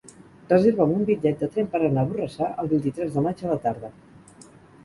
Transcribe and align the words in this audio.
Reserva'm 0.51 0.93
un 0.99 1.03
bitllet 1.09 1.43
de 1.43 1.49
tren 1.57 1.69
per 1.75 1.81
anar 1.89 2.05
a 2.05 2.09
Borrassà 2.13 2.47
el 2.65 2.73
vint-i-tres 2.73 3.15
de 3.19 3.25
maig 3.29 3.45
a 3.47 3.53
la 3.55 3.59
tarda. 3.67 3.93